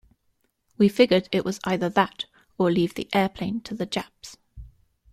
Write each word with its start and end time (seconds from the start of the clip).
We 0.79 0.89
figured 0.89 1.29
it 1.31 1.45
was 1.45 1.59
either 1.63 1.87
that 1.89 2.25
or 2.57 2.71
leave 2.71 2.95
the 2.95 3.07
airplane 3.13 3.61
to 3.61 3.75
the 3.75 3.85
Japs. 3.85 4.35